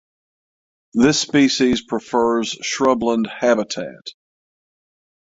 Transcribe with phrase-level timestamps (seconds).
[0.95, 4.01] This species prefers shrubland habitat.